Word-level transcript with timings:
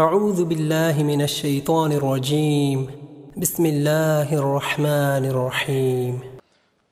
أعوذ 0.00 0.44
بالله 0.44 1.02
من 1.02 1.22
الشيطان 1.22 1.92
الرجيم. 1.92 2.86
بسم 3.36 3.66
الله 3.66 4.34
الرحمن 4.34 5.24
الرحيم. 5.24 6.20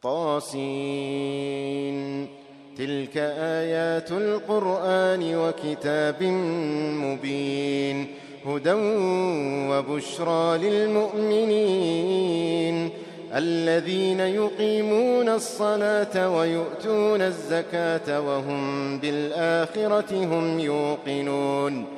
طاسين. 0.02 0.68
تلك 2.78 3.16
آيات 3.38 4.12
القرآن 4.12 5.34
وكتاب 5.34 6.22
مبين. 7.02 8.06
هدى 8.46 8.72
وبشرى 9.70 10.58
للمؤمنين. 10.58 12.90
الذين 13.34 14.20
يقيمون 14.20 15.28
الصلاة 15.28 16.36
ويؤتون 16.36 17.20
الزكاة 17.20 18.20
وهم 18.20 18.98
بالآخرة 18.98 20.24
هم 20.24 20.60
يوقنون. 20.60 21.97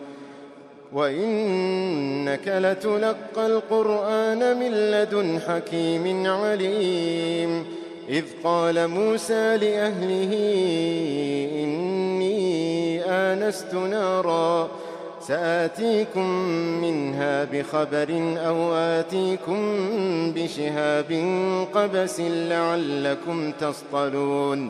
وإنك 0.93 2.47
لتلقى 2.47 3.47
القرآن 3.47 4.59
من 4.59 4.71
لدن 4.91 5.39
حكيم 5.47 6.27
عليم. 6.27 7.65
إذ 8.09 8.23
قال 8.43 8.87
موسى 8.87 9.57
لأهله 9.57 10.33
إني 11.63 13.01
آنست 13.05 13.73
نارا 13.73 14.69
سآتيكم 15.27 16.29
منها 16.81 17.43
بخبر 17.43 18.35
أو 18.47 18.73
آتيكم 18.73 19.61
بشهاب 20.31 21.11
قبس 21.73 22.19
لعلكم 22.19 23.51
تصطلون. 23.51 24.69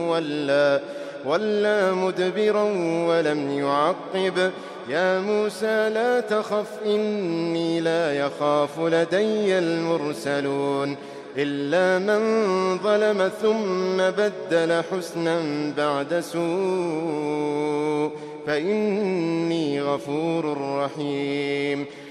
ولا, 0.09 0.81
ولا 1.25 1.93
مدبرا 1.93 2.63
ولم 3.09 3.51
يعقب. 3.51 4.51
يا 4.89 5.21
موسى 5.21 5.89
لا 5.89 6.21
تخف 6.21 6.67
إني 6.87 7.81
لا 7.81 8.13
يخاف 8.13 8.81
لدي 8.81 9.59
المرسلون. 9.59 10.97
إلا 11.37 11.99
من 11.99 12.21
ظلم 12.79 13.31
ثم 13.43 13.97
بدل 13.97 14.83
حسنا 14.93 15.41
بعد 15.77 16.21
سوء 16.21 18.11
فإني 18.47 19.83
غفور 19.83 20.59
رحيم. 20.85 21.87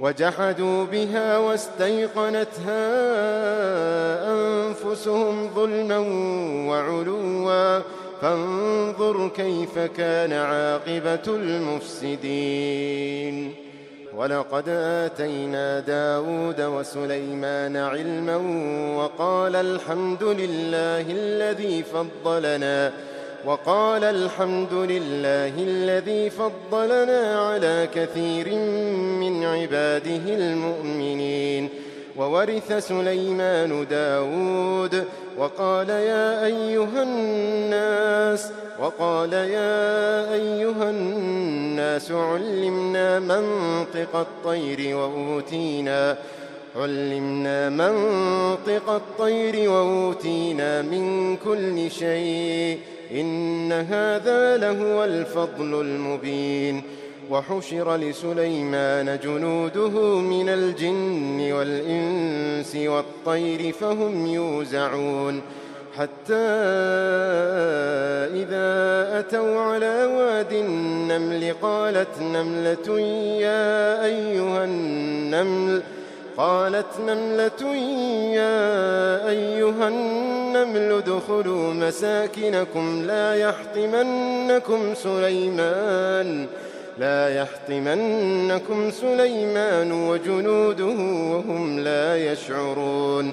وجحدوا 0.00 0.84
بها 0.84 1.38
واستيقنتها 1.38 2.88
أنفسهم 4.32 5.50
ظلما 5.54 5.98
وعلوا. 6.68 7.80
فانظر 8.22 9.28
كيف 9.28 9.78
كان 9.78 10.32
عاقبة 10.32 11.26
المفسدين. 11.28 12.74
ولقد 14.16 14.68
آتينا 14.68 15.80
داود 15.80 16.60
وسليمان 16.60 17.76
علما 17.76 18.36
وقال 18.96 19.56
الحمد 19.56 20.22
لله 20.22 21.06
الذي 21.10 21.82
فضلنا 21.82 22.92
وقال 23.48 24.04
الحمد 24.04 24.72
لله 24.72 25.54
الذي 25.58 26.30
فضلنا 26.30 27.40
على 27.48 27.88
كثير 27.94 28.54
من 29.22 29.44
عباده 29.44 30.24
المؤمنين. 30.26 31.68
وورث 32.16 32.72
سليمان 32.88 33.86
داود. 33.90 35.04
وقال 35.38 35.88
يا 35.88 36.44
أيها 36.44 37.02
الناس 37.02 38.50
وقال 38.80 39.32
يا 39.32 40.32
أيها 40.32 40.90
الناس 40.90 42.12
علمنا 42.12 43.18
منطق 43.18 44.16
الطير 44.16 44.96
وأوتينا 44.96 46.16
علمنا 46.76 47.68
منطق 47.68 48.90
الطير 48.90 49.70
وأوتينا 49.70 50.82
من 50.82 51.36
كل 51.36 51.90
شيء. 51.90 52.78
إن 53.12 53.72
هذا 53.72 54.56
لهو 54.56 55.04
الفضل 55.04 55.80
المبين. 55.80 56.82
وحشر 57.30 57.96
لسليمان 57.96 59.18
جنوده 59.24 60.18
من 60.20 60.48
الجن 60.48 61.52
والإنس 61.52 62.76
والطير 62.76 63.72
فهم 63.72 64.26
يوزعون. 64.26 65.42
حتى 65.96 66.34
إذا 68.34 69.18
أتوا 69.18 69.60
على 69.60 70.04
واد 70.04 70.52
النمل 70.52 71.54
قالت 71.62 72.22
نملة 72.22 73.00
يا 73.40 74.04
أيها 74.04 74.64
النمل 74.64 75.82
قالت 76.38 77.00
نملة 77.00 77.74
يا 78.34 79.28
أيها 79.28 79.88
النمل 79.88 80.92
ادخلوا 80.92 81.72
مساكنكم 81.74 83.02
لا 83.06 83.34
يحطمنكم 83.34 84.94
سليمان 84.94 86.46
لا 86.98 87.28
يحطمنكم 87.28 88.90
سليمان 88.90 89.92
وجنوده 89.92 90.84
وهم 91.32 91.80
لا 91.80 92.32
يشعرون 92.32 93.32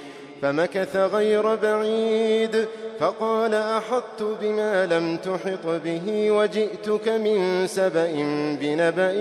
فمكث 0.41 0.95
غير 0.95 1.55
بعيد 1.55 2.67
فقال 2.99 3.53
أحطت 3.53 4.37
بما 4.41 4.85
لم 4.85 5.17
تحط 5.17 5.65
به 5.83 6.31
وجئتك 6.31 7.07
من 7.07 7.67
سبأ 7.67 8.11
بنبأ 8.61 9.11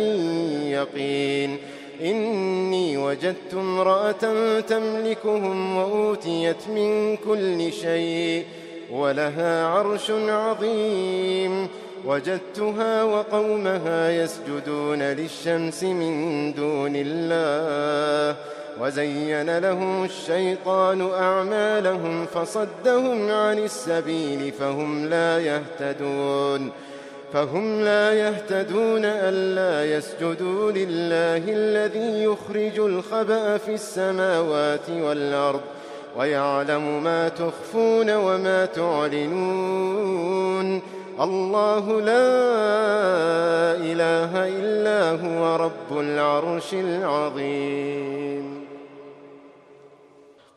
يقين 0.70 1.56
إني 2.00 2.96
وجدت 2.96 3.54
امرأة 3.54 4.60
تملكهم 4.60 5.76
وأوتيت 5.76 6.68
من 6.68 7.16
كل 7.16 7.72
شيء 7.72 8.44
ولها 8.92 9.66
عرش 9.66 10.10
عظيم 10.10 11.68
وجدتها 12.06 13.02
وقومها 13.04 14.10
يسجدون 14.10 15.02
للشمس 15.02 15.82
من 15.82 16.54
دون 16.54 16.92
الله 16.96 18.36
وزين 18.80 19.58
لهم 19.58 20.04
الشيطان 20.04 21.10
أعمالهم 21.10 22.26
فصدهم 22.26 23.30
عن 23.30 23.58
السبيل 23.58 24.52
فهم 24.52 25.06
لا 25.06 25.38
يهتدون 25.38 26.70
فهم 27.32 27.80
لا 27.80 28.12
يهتدون 28.12 29.04
ألا 29.04 29.96
يسجدوا 29.96 30.72
لله 30.72 31.52
الذي 31.52 32.24
يخرج 32.24 32.78
الخبأ 32.78 33.56
في 33.56 33.74
السماوات 33.74 34.90
والأرض 34.90 35.60
ويعلم 36.16 37.02
ما 37.02 37.28
تخفون 37.28 38.14
وما 38.16 38.66
تعلنون 38.66 40.20
الله 41.20 42.00
لا 42.00 42.30
إله 43.76 44.48
إلا 44.48 45.10
هو 45.10 45.56
رب 45.56 45.98
العرش 46.00 46.74
العظيم 46.74 48.49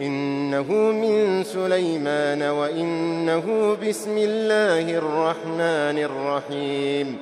إنه 0.00 0.72
من 0.72 1.44
سليمان 1.44 2.42
وإنه 2.42 3.76
بسم 3.88 4.18
الله 4.18 4.98
الرحمن 4.98 5.98
الرحيم. 5.98 7.16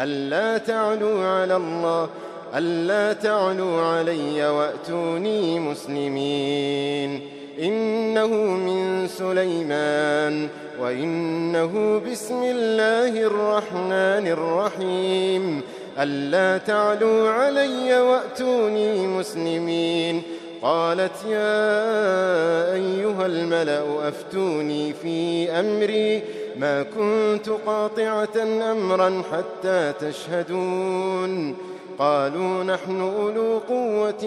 ألا 0.00 0.58
تعلوا 0.58 1.24
على 1.24 1.56
الله 1.56 2.08
ألا 2.56 3.12
تعلوا 3.12 3.80
علي 3.80 4.48
وأتوني 4.48 5.60
مسلمين. 5.60 7.20
إنه 7.62 8.26
من 8.66 9.08
سليمان 9.08 10.48
وإنه 10.80 12.02
بسم 12.10 12.42
الله 12.42 13.22
الرحمن 13.22 14.26
الرحيم. 14.26 15.60
ألا 15.98 16.58
تعلوا 16.58 17.30
علي 17.30 18.00
وأتوني 18.00 19.06
مسلمين. 19.06 20.22
قالت 20.62 21.24
يا 21.28 22.72
أيها 22.74 23.26
الملأ 23.26 24.08
أفتوني 24.08 24.92
في 24.92 25.50
أمري 25.50 26.22
ما 26.58 26.82
كنت 26.82 27.48
قاطعة 27.66 28.42
أمرا 28.72 29.22
حتى 29.32 29.92
تشهدون. 30.00 31.56
قالوا 31.98 32.64
نحن 32.64 33.00
أولو 33.00 33.58
قوة 33.58 34.24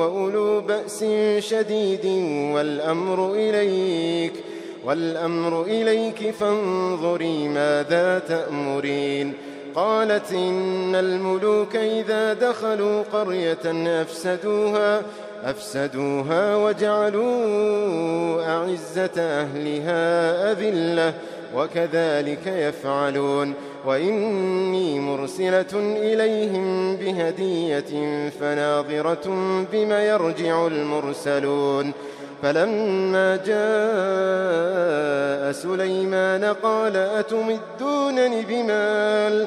وأولو 0.00 0.60
بأس 0.60 1.04
شديد 1.38 2.06
والأمر 2.54 3.32
إليك 3.32 4.32
والأمر 4.84 5.62
إليك 5.62 6.30
فانظري 6.30 7.48
ماذا 7.48 8.18
تأمرين. 8.18 9.32
قالت 9.74 10.32
إن 10.32 10.94
الملوك 10.94 11.76
إذا 11.76 12.32
دخلوا 12.32 13.02
قرية 13.12 14.02
أفسدوها 14.02 15.02
أفسدوها 15.44 16.56
وجعلوا 16.56 18.42
أعزة 18.48 19.10
أهلها 19.18 20.52
أذلة 20.52 21.14
وكذلك 21.54 22.46
يفعلون 22.46 23.54
وإني 23.86 25.00
مرسلة 25.00 25.96
إليهم 25.96 26.96
بهدية 26.96 28.30
فناظرة 28.40 29.28
بما 29.72 30.06
يرجع 30.06 30.66
المرسلون 30.66 31.92
فلما 32.42 33.36
جاء 33.36 35.06
سليمان 35.52 36.44
قال 36.44 36.96
أتمدونني 36.96 38.42
بمال 38.42 39.46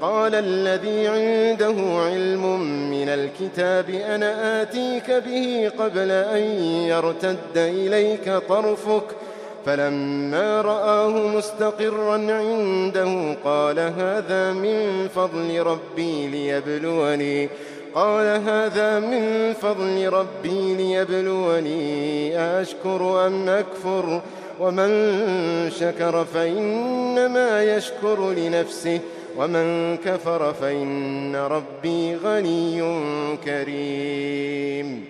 قال 0.00 0.34
الذي 0.34 1.06
عنده 1.06 1.74
علم 2.04 2.60
من 2.90 3.08
الكتاب 3.08 3.90
أنا 3.90 4.62
آتيك 4.62 5.10
به 5.10 5.72
قبل 5.78 6.10
أن 6.10 6.42
يرتد 6.88 7.56
إليك 7.56 8.32
طرفك 8.48 9.04
فلما 9.66 10.60
رآه 10.60 11.08
مستقرا 11.08 12.14
عنده 12.14 13.36
قال 13.44 13.78
هذا 13.78 14.52
من 14.52 15.08
فضل 15.14 15.62
ربي 15.62 16.26
ليبلوني 16.26 17.48
قال 17.94 18.26
هذا 18.26 19.00
من 19.00 19.52
فضل 19.52 20.08
ربي 20.08 20.74
ليبلوني 20.74 22.38
أشكر 22.60 23.26
أم 23.26 23.48
أكفر 23.48 24.22
ومن 24.60 24.90
شكر 25.70 26.24
فإنما 26.34 27.76
يشكر 27.76 28.30
لنفسه 28.30 29.00
ومن 29.38 29.96
كفر 29.96 30.52
فإن 30.52 31.36
ربي 31.36 32.16
غني 32.16 32.82
كريم. 33.44 35.04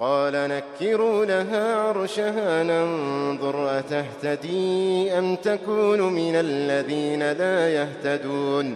قال 0.00 0.32
نكروا 0.32 1.24
لها 1.24 1.76
عرشها 1.76 2.62
ننظر 2.62 3.78
أتهتدي 3.78 5.18
أم 5.18 5.36
تكون 5.36 6.00
من 6.00 6.34
الذين 6.34 7.32
لا 7.32 7.70
يهتدون. 7.70 8.74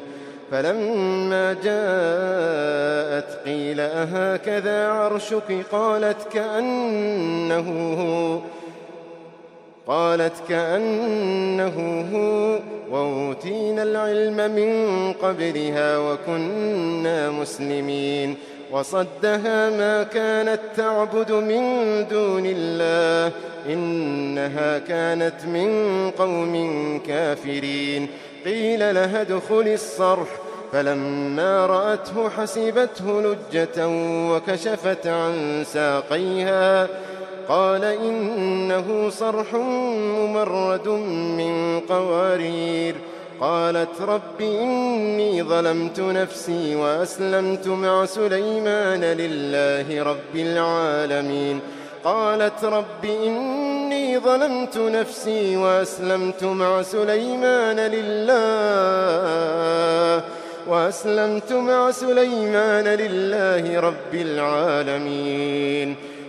فلما 0.50 1.52
جاءت 1.52 3.44
قيل 3.44 3.80
أهكذا 3.80 4.88
عرشك؟ 4.88 5.64
قالت 5.72 6.32
كأنه 6.32 7.94
هو 8.00 8.38
قالت 9.86 10.32
كأنه 10.48 12.04
هو. 12.12 12.58
وأوتينا 12.90 13.82
العلم 13.82 14.54
من 14.54 15.12
قبلها 15.12 15.98
وكنا 15.98 17.30
مسلمين. 17.30 18.36
وصدها 18.70 19.70
ما 19.70 20.02
كانت 20.02 20.60
تعبد 20.76 21.32
من 21.32 21.62
دون 22.08 22.42
الله 22.46 23.32
إنها 23.68 24.78
كانت 24.78 25.44
من 25.44 26.10
قوم 26.10 26.54
كافرين. 27.06 28.08
قيل 28.44 28.94
لها 28.94 29.20
ادخل 29.20 29.68
الصرح 29.68 30.28
فلما 30.72 31.66
رأته 31.66 32.28
حسبته 32.28 33.22
لجة 33.22 33.88
وكشفت 34.30 35.06
عن 35.06 35.64
ساقيها. 35.66 36.88
قال 37.48 37.84
إنه 37.84 39.10
صرح 39.10 39.54
ممرد 39.54 40.88
من 41.38 41.80
قوارير. 41.80 42.94
قالت 43.40 44.00
رب 44.00 44.40
إني 44.40 45.42
ظلمت 45.42 46.00
نفسي 46.00 46.76
وأسلمت 46.76 47.68
مع 47.68 48.04
سليمان 48.04 49.04
لله 49.04 50.02
رب 50.02 50.34
العالمين. 50.34 51.60
قالت 52.04 52.64
رب 52.64 53.04
إني 53.04 54.18
ظلمت 54.18 54.78
نفسي 54.78 55.56
وأسلمت 55.56 56.44
مع 56.44 56.82
سليمان 56.82 57.76
لله. 57.76 58.34
وأسلمت 60.68 61.52
مع 61.52 61.90
سليمان 61.90 62.84
لله 62.84 63.80
رب 63.80 64.14
العالمين. 64.14 65.96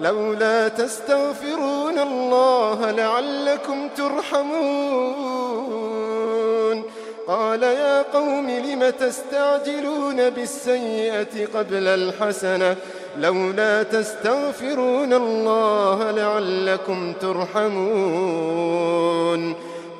لولا 0.00 0.68
تستغفرون 0.68 1.98
الله 1.98 2.90
لعلكم 2.90 3.88
ترحمون. 3.96 4.52
قال 7.28 7.62
يا 7.62 8.02
قوم 8.02 8.50
لم 8.50 8.90
تستعجلون 8.90 10.30
بالسيئة 10.30 11.46
قبل 11.54 11.88
الحسنة؟ 11.88 12.76
لولا 13.18 13.82
تستغفرون 13.82 15.12
الله 15.12 16.10
لعلكم 16.10 17.12
ترحمون. 17.12 18.62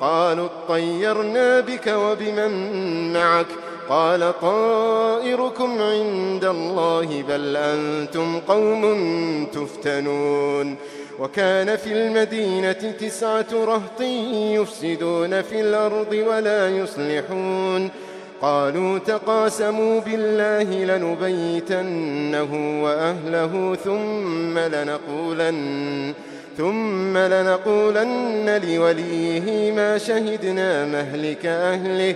قالوا 0.01 0.47
اطيرنا 0.67 1.59
بك 1.59 1.87
وبمن 1.87 3.13
معك؟ 3.13 3.47
قال 3.89 4.39
طائركم 4.41 5.81
عند 5.81 6.45
الله 6.45 7.23
بل 7.29 7.57
أنتم 7.57 8.39
قوم 8.39 8.83
تفتنون 9.53 10.75
وكان 11.19 11.75
في 11.75 11.93
المدينة 11.93 12.71
تسعة 12.71 13.45
رهط 13.53 14.01
يفسدون 14.31 15.41
في 15.41 15.61
الأرض 15.61 16.23
ولا 16.27 16.69
يصلحون 16.69 17.89
قالوا 18.41 18.99
تقاسموا 18.99 19.99
بالله 19.99 20.95
لنبيتنه 20.95 22.83
وأهله 22.83 23.77
ثم 23.83 24.59
لنقولن 24.59 26.13
ثم 26.57 27.17
لنقولن 27.17 28.61
لوليه 28.63 29.71
ما 29.71 29.97
شهدنا 29.97 30.85
مهلك 30.85 31.45
أهله 31.45 32.15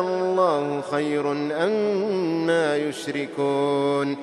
الله 0.00 0.82
خير 0.90 1.32
أما 1.32 2.76
يشركون. 2.76 4.16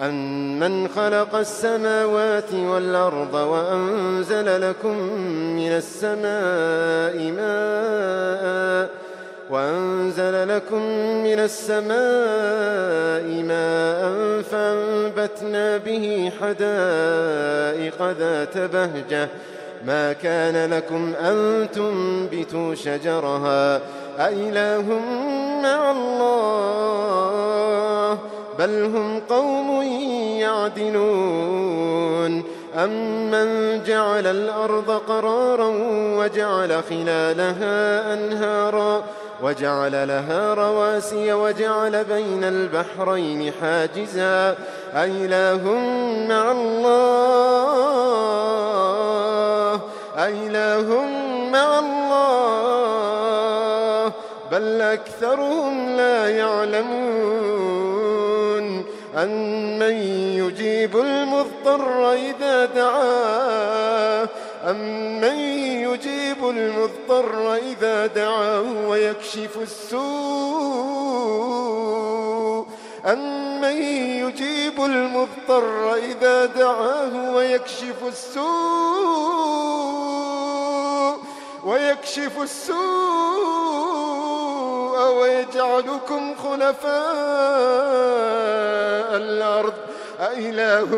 أمن 0.00 0.88
خلق 0.88 1.34
السماوات 1.34 2.54
والأرض 2.54 3.34
وأنزل 3.34 4.70
لكم 4.70 4.96
من 5.56 5.72
السماء 5.72 7.16
ماء 7.30 8.88
وأنزل 9.50 10.48
لكم 10.48 10.82
من 11.24 11.38
السماء 11.38 11.92
ماء 13.42 14.02
فأنبتنا 14.42 15.76
به 15.76 16.32
حدائق 16.40 18.02
ذات 18.18 18.58
بهجة. 18.58 19.28
ما 19.86 20.12
كان 20.12 20.70
لكم 20.70 21.12
أن 21.20 21.68
تنبتوا 21.72 22.74
شجرها. 22.74 23.80
أإله 24.18 25.00
مع 25.62 25.90
الله 25.90 26.92
بل 28.58 28.84
هم 28.84 29.20
قوم 29.28 29.82
يعدلون. 30.40 32.42
أمن 32.76 33.80
جعل 33.86 34.26
الأرض 34.26 34.90
قرارا 34.90 35.70
وجعل 36.18 36.82
خلالها 36.90 38.14
أنهارا 38.14 39.02
وجعل 39.42 40.08
لها 40.08 40.54
رواسي 40.54 41.32
وجعل 41.32 42.04
بين 42.04 42.44
البحرين 42.44 43.52
حاجزا. 43.60 44.56
أإله 44.94 45.62
مع 46.28 46.52
الله. 46.52 48.02
أإله 50.22 51.06
مع 51.52 51.78
الله 51.78 52.92
بل 54.52 54.80
أكثرهم 54.80 55.96
لا 55.96 56.28
يعلمون 56.28 57.72
أمن 59.16 59.92
يجيب 60.38 60.96
المضطر 60.96 62.12
إذا 62.12 62.64
دعاه 62.64 64.28
أمن 64.70 65.38
يجيب 65.88 66.48
المضطر 66.48 67.54
إذا 67.54 68.06
دعاه 68.06 68.88
ويكشف 68.88 69.58
السوء 69.62 70.02
أمن 73.06 73.82
يجيب 74.22 74.84
المضطر 74.84 75.94
إذا 75.94 76.46
دعاه 76.46 77.34
ويكشف 77.34 77.96
السوء 78.08 78.42
ويكشف 81.64 82.42
السوء 82.42 82.82
ويجعلكم 85.14 86.34
خلفاء 86.34 86.92
الأرض 89.16 89.74
أإله 90.20 90.96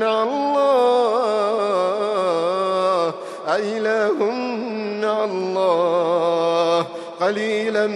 مع 0.00 0.22
الله 0.22 1.16
أإله 3.48 4.24
مع 5.02 5.24
الله 5.24 6.86
قليلا 7.20 7.86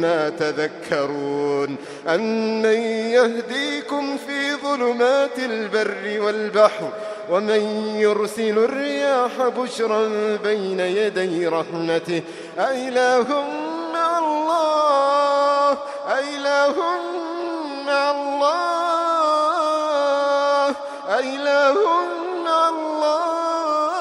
ما 0.00 0.28
تذكرون 0.28 1.76
أمن 2.08 2.82
يهديكم 3.12 4.16
في 4.26 4.54
ظلمات 4.54 5.38
البر 5.38 6.20
والبحر 6.20 6.90
ومن 7.30 7.60
يرسل 7.96 8.58
الرياح 8.58 9.48
بشرا 9.56 10.08
بين 10.44 10.80
يدي 10.80 11.46
رحمته. 11.46 12.22
أإله 12.58 13.44
مع 13.92 14.18
الله 14.18 15.78
أإله 16.08 16.74
مع 17.86 18.10
الله 18.10 19.48
أإله 21.08 21.78
مع 22.44 22.68
الله. 22.68 23.98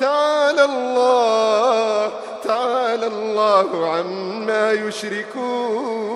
تعالى 0.00 0.64
الله. 0.64 1.81
الله 3.62 3.88
عما 3.88 4.72
يشركون. 4.72 6.12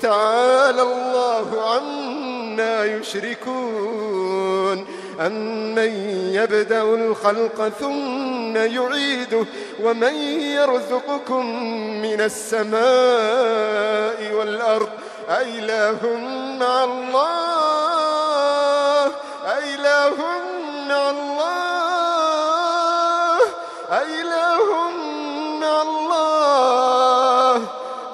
تعالى 0.00 0.82
الله 0.82 1.70
عما 1.70 2.84
يشركون. 2.84 4.86
أمن 5.20 5.90
يبدأ 6.34 6.82
الخلق 6.82 7.68
ثم 7.80 8.56
يعيده 8.56 9.44
ومن 9.82 10.14
يرزقكم 10.58 11.46
من 12.02 12.20
السماء 12.20 14.32
والأرض. 14.32 14.88
أإله 15.28 16.00
مع 16.60 16.84
الله 16.84 19.04
أإله 19.46 20.43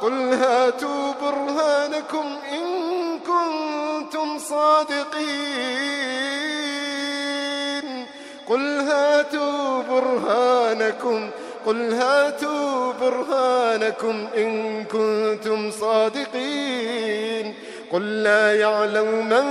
قل 0.02 0.34
هاتوا 0.34 1.12
برهانكم 1.22 2.38
إن 2.52 2.66
كنتم 3.18 4.38
صادقين. 4.38 5.10
قل 8.48 8.80
هاتوا 8.80 9.82
برهانكم 9.82 11.30
قل 11.66 11.92
هاتوا 11.92 12.92
برهانكم 13.00 14.26
إن 14.36 14.84
كنتم 14.84 15.70
صادقين. 15.70 17.54
قل 17.92 18.22
لا 18.22 18.60
يعلم 18.60 19.26
من 19.28 19.44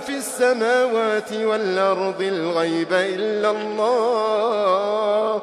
في 0.00 0.16
السماوات 0.16 1.32
والأرض 1.32 2.22
الغيب 2.22 2.92
إلا 2.92 3.50
الله. 3.50 5.42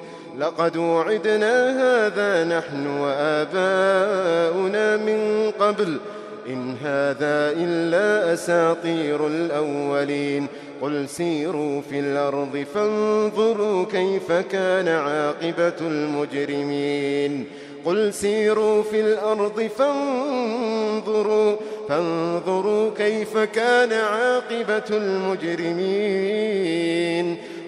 لقد 0.39 0.77
وعدنا 0.77 1.69
هذا 1.69 2.43
نحن 2.43 2.87
وآباؤنا 2.87 4.97
من 4.97 5.51
قبل. 5.59 5.97
إن 6.47 6.75
هذا 6.83 7.51
إلا 7.57 8.33
أساطير 8.33 9.27
الأولين. 9.27 10.47
قل 10.81 11.09
سيروا 11.09 11.81
في 11.89 11.99
الأرض 11.99 12.65
فانظروا 12.73 13.85
كيف 13.85 14.31
كان 14.31 14.87
عاقبة 14.87 15.73
المجرمين. 15.81 17.45
قل 17.85 18.13
سيروا 18.13 18.83
في 18.83 19.01
الأرض 19.01 19.69
فانظروا 19.77 21.55
فانظروا 21.89 22.91
كيف 22.97 23.37
كان 23.37 23.93
عاقبة 23.93 24.97
المجرمين. 24.97 26.71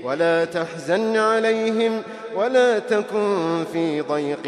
ولا 0.03 0.45
تحزن 0.45 1.17
عليهم 1.17 2.01
ولا 2.35 2.79
تكن 2.79 3.63
في 3.73 4.01
ضيق 4.01 4.47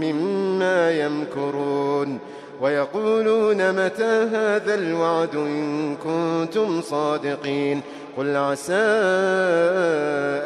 مما 0.00 0.90
يمكرون 0.90 2.18
ويقولون 2.60 3.84
متى 3.84 4.28
هذا 4.32 4.74
الوعد 4.74 5.36
إن 5.36 5.96
كنتم 5.96 6.82
صادقين 6.82 7.80
قل 8.16 8.36
عسى 8.36 8.72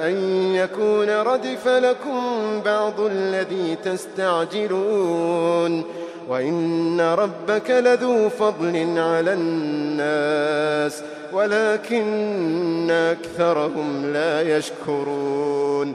أن 0.06 0.14
يكون 0.54 1.10
ردف 1.10 1.68
لكم 1.68 2.22
بعض 2.64 3.00
الذي 3.00 3.76
تستعجلون 3.84 5.84
وإن 6.28 7.00
ربك 7.00 7.70
لذو 7.70 8.28
فضل 8.28 8.98
على 8.98 9.32
الناس 9.32 11.02
ولكن 11.32 12.90
أكثرهم 12.90 14.12
لا 14.12 14.56
يشكرون 14.56 15.94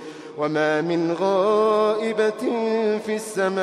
وما 0.41 0.81
من 0.81 1.13
غائبة 1.13 2.41
في 3.05 3.15
السماء 3.15 3.61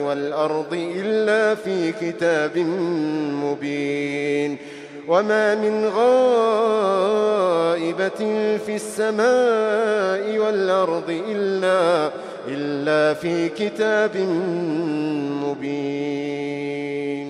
والأرض 0.00 0.74
إلا 0.74 1.54
في 1.54 1.92
كتاب 1.92 2.58
مبين 3.44 4.56
وما 5.08 5.54
من 5.54 5.88
غائبة 5.96 6.98
في 8.66 8.74
السماء 8.74 10.38
والأرض 10.38 11.22
إلا 11.28 12.10
إلا 12.48 13.14
في 13.14 13.48
كتاب 13.48 14.16
مبين 15.46 17.29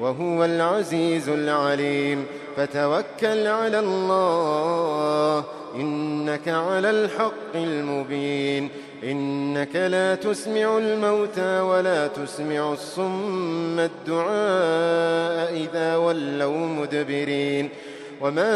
وهو 0.00 0.44
العزيز 0.44 1.28
العليم. 1.28 2.24
فتوكل 2.56 3.46
على 3.46 3.78
الله. 3.78 5.44
إنك 5.74 6.48
على 6.48 6.90
الحق 6.90 7.54
المبين. 7.54 8.68
إنك 9.04 9.76
لا 9.76 10.14
تسمع 10.14 10.78
الموتى 10.78 11.60
ولا 11.60 12.06
تسمع 12.06 12.72
الصم 12.72 13.78
الدعاء 13.78 15.56
إذا 15.56 15.96
ولوا 15.96 16.66
مدبرين. 16.66 17.68
وما 18.20 18.52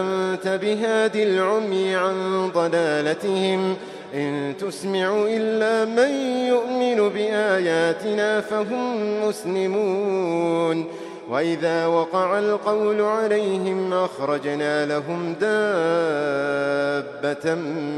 أنت 0.00 0.48
بهاد 0.48 1.16
العمي 1.16 1.94
عن 1.94 2.50
ضلالتهم. 2.54 3.76
إن 4.14 4.54
تسمع 4.60 5.24
إلا 5.28 5.84
من 5.84 6.10
يؤمن 6.48 7.08
بآياتنا 7.08 8.40
فهم 8.40 8.96
مسلمون 9.28 10.86
وإذا 11.30 11.86
وقع 11.86 12.38
القول 12.38 13.00
عليهم 13.00 13.92
أخرجنا 13.92 14.86
لهم 14.86 15.34
دابة 15.40 15.54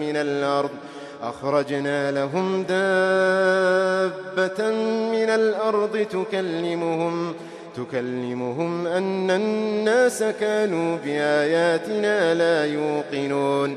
من 0.01 0.17
الأرض 0.17 0.71
أخرجنا 1.23 2.11
لهم 2.11 2.63
دابة 2.63 4.71
من 5.11 5.31
الأرض 5.31 6.07
تكلمهم 6.11 7.35
تكلمهم 7.77 8.87
أن 8.87 9.31
الناس 9.31 10.23
كانوا 10.23 10.99
بآياتنا 11.05 12.35
لا 12.35 12.67
يوقنون. 12.67 13.77